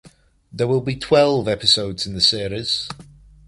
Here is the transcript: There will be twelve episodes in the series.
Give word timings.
There 0.51 0.65
will 0.65 0.81
be 0.81 0.95
twelve 0.95 1.47
episodes 1.47 2.07
in 2.07 2.15
the 2.15 2.21
series. 2.21 2.89